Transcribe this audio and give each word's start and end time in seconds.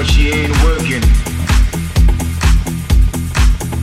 but 0.00 0.08
she 0.08 0.30
ain't 0.30 0.56
working. 0.64 1.02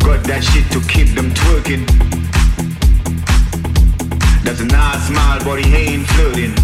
Got 0.02 0.26
that 0.26 0.42
shit 0.42 0.66
to 0.74 0.82
keep 0.90 1.14
them 1.14 1.30
twerking. 1.30 1.86
That's 4.42 4.62
a 4.62 4.66
nice 4.66 5.06
smile, 5.06 5.40
but 5.46 5.64
he 5.64 5.70
ain't 5.76 6.08
flirting. 6.18 6.56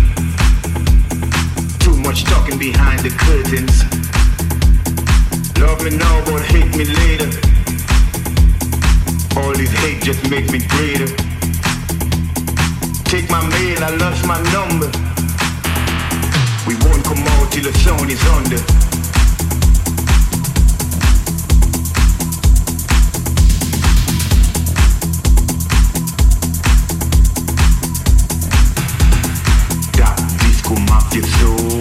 Too 1.86 1.96
much 2.02 2.24
talking 2.24 2.58
behind 2.58 3.02
the 3.06 3.14
curtains. 3.14 3.86
Love 5.62 5.84
me 5.86 5.92
now, 6.02 6.26
but 6.26 6.42
hate 6.50 6.74
me 6.74 6.86
later. 6.90 7.30
All 9.38 9.54
this 9.54 9.70
hate 9.86 10.02
just 10.02 10.28
make 10.32 10.50
me 10.50 10.66
greater. 10.66 11.14
Take 13.06 13.30
my 13.30 13.46
mail, 13.54 13.84
I 13.86 13.92
lost 14.02 14.26
my 14.26 14.42
number. 14.50 14.90
We 16.66 16.74
won't 16.82 17.06
come 17.06 17.22
out 17.38 17.52
till 17.52 17.70
the 17.70 17.74
sun 17.86 18.10
is 18.10 18.26
under. 18.34 18.83
you 31.16 31.22
through. 31.22 31.73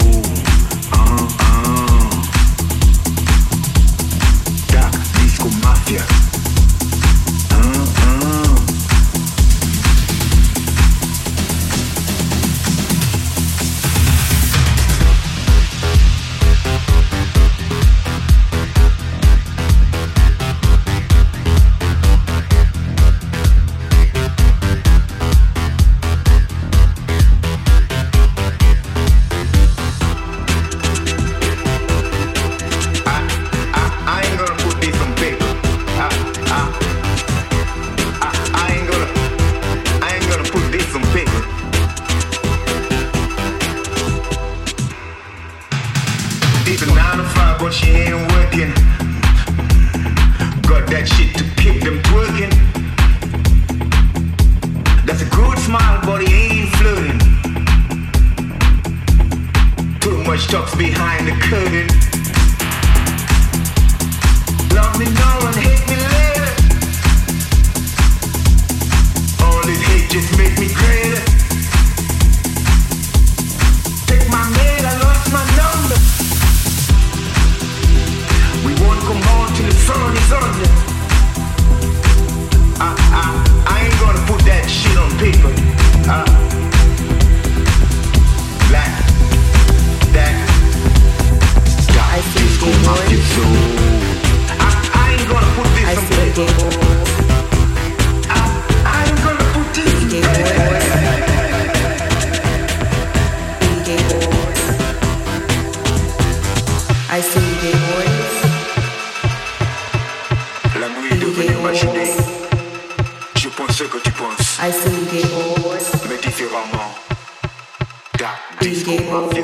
see 118.63 118.85
gables. 118.85 119.35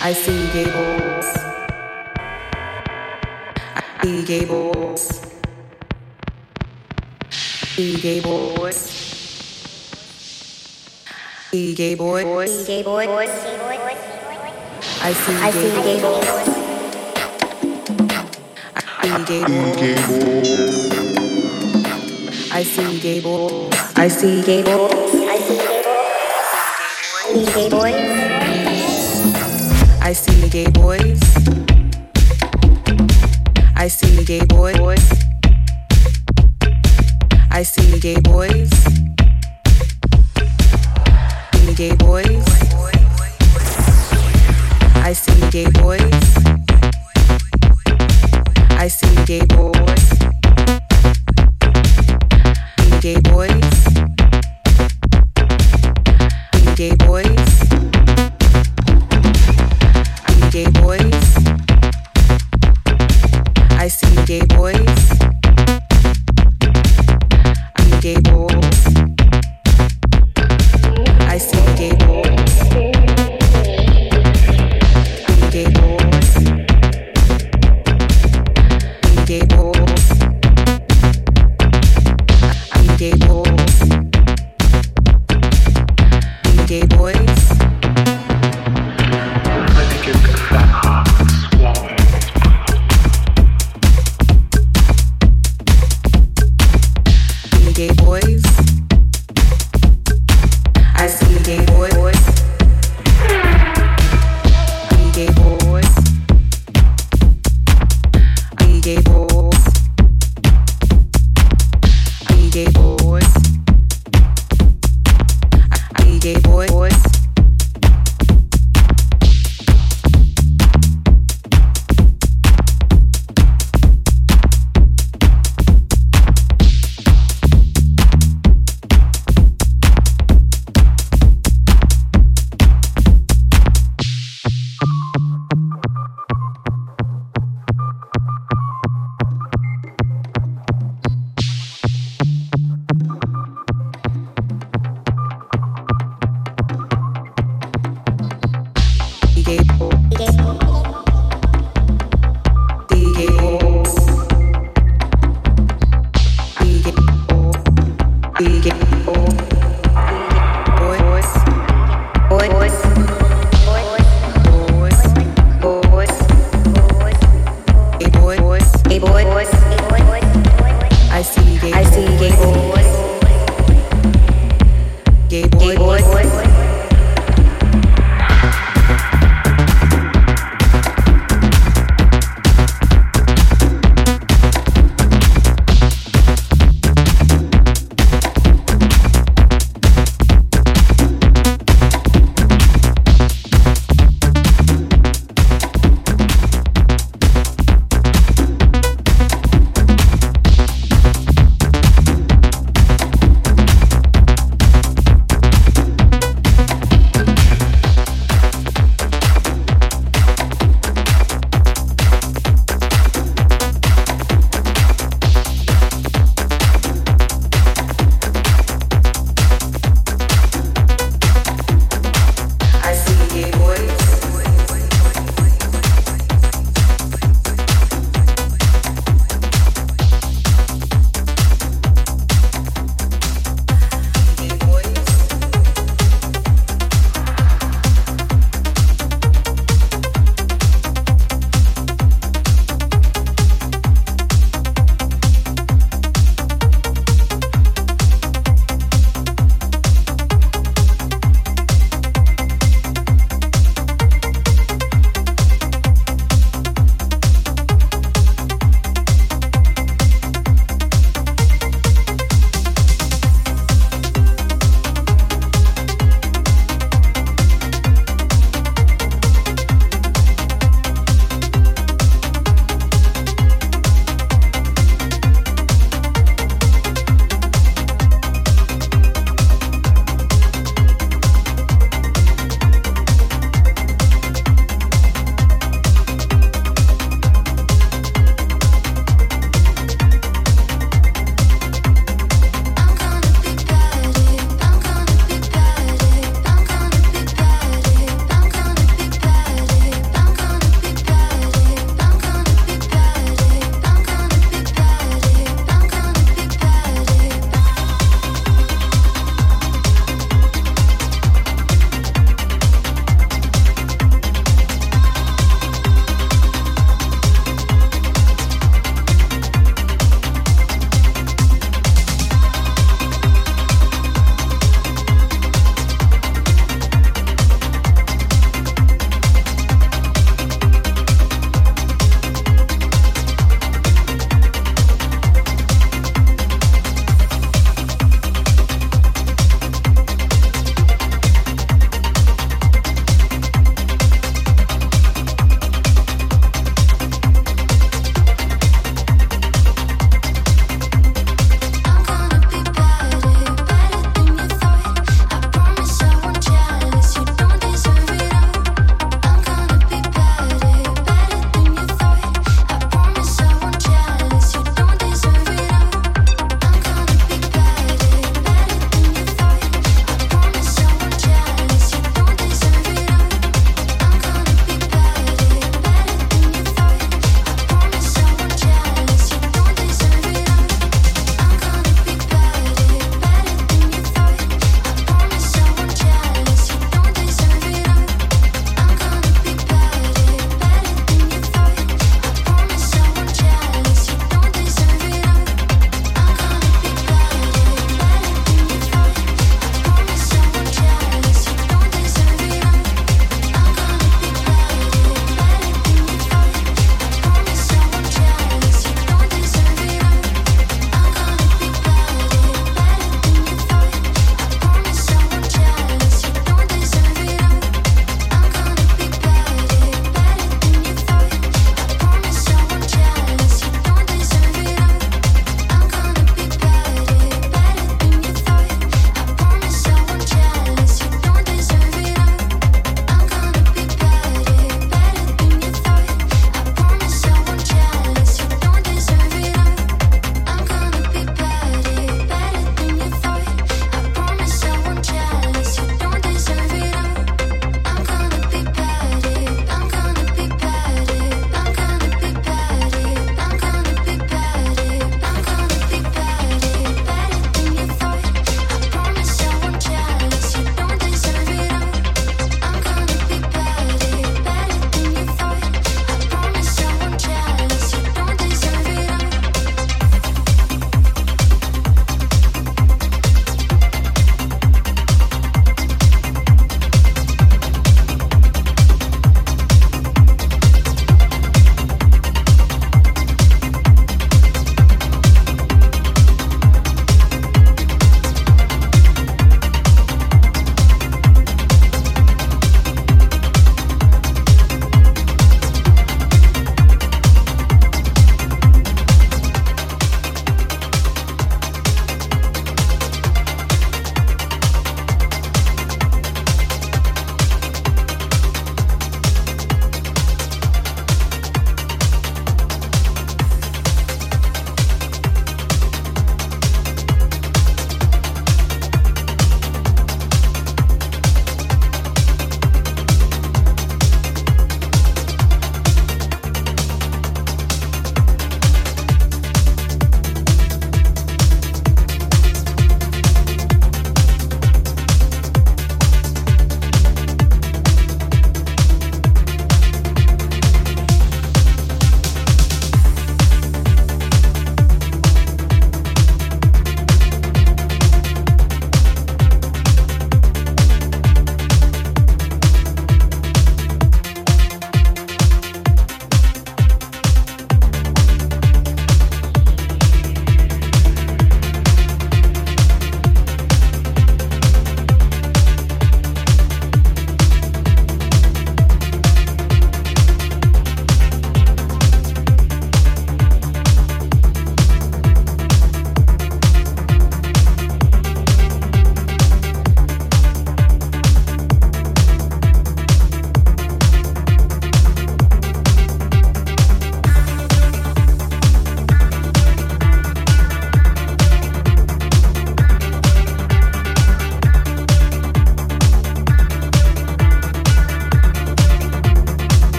I 0.00 0.12
see 0.12 0.52
gables. 0.52 1.26
I 3.76 4.02
see 4.02 4.24
gables. 4.24 5.20
E 7.76 7.96
gay 8.00 8.20
boys. 8.20 8.78
E 11.52 11.74
gay 11.74 11.94
boys. 11.96 12.50
E 12.50 12.64
gay 12.64 12.82
boys. 12.82 13.30
I 15.02 15.12
see. 15.12 15.34
I 15.34 15.50
see 15.50 15.70
gay 15.82 16.00
boys. 16.04 16.28
E 19.02 19.10
gay 19.26 19.42
boys. 19.44 19.94
I 22.52 22.62
see 22.62 23.00
gay 23.00 23.20
boys. 23.20 23.74
I 23.96 24.08
see 24.08 24.42
gay 24.42 24.62
boys 24.62 25.03
the 27.34 27.52
gay 27.52 27.68
boys. 27.68 27.94
I 30.00 30.12
see 30.12 30.34
the 30.40 30.48
gay 30.48 30.70
boys. 30.70 31.20
I 33.76 33.88
see 33.88 34.14
the 34.14 34.24
gay 34.24 34.44
boys. 34.46 35.13